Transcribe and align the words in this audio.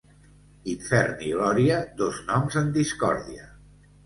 Infern 0.71 1.21
i 1.27 1.33
glòria, 1.35 1.77
dos 2.01 2.23
noms 2.31 2.59
en 2.63 2.73
discòrdia. 2.79 3.49